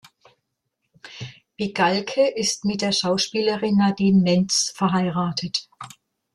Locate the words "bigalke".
1.55-2.27